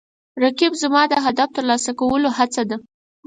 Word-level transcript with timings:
رقیب 0.43 0.73
زما 0.83 1.01
د 1.09 1.13
هدف 1.25 1.49
ترلاسه 1.57 1.91
کولو 1.99 2.29
هڅه 2.37 2.63
ده 2.69 2.77